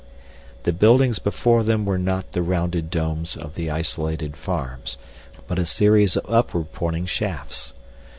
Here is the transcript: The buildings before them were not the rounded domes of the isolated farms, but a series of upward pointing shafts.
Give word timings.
The 0.63 0.73
buildings 0.73 1.19
before 1.19 1.61
them 1.61 1.85
were 1.85 1.99
not 1.99 2.31
the 2.31 2.41
rounded 2.41 2.89
domes 2.89 3.37
of 3.37 3.53
the 3.53 3.69
isolated 3.69 4.35
farms, 4.35 4.97
but 5.47 5.59
a 5.59 5.65
series 5.67 6.17
of 6.17 6.25
upward 6.27 6.71
pointing 6.73 7.05
shafts. 7.05 7.75